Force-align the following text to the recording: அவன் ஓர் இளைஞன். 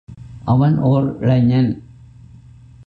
அவன் 0.45 0.77
ஓர் 0.79 1.17
இளைஞன். 1.19 1.83